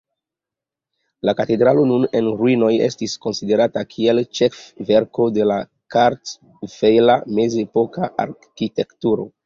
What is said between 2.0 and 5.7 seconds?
en ruinoj, estis konsiderata kiel ĉefverko de la